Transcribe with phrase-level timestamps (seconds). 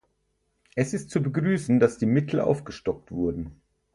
[0.73, 3.61] Es ist zu begrüßen, dass die Mittel aufgestockt wurden.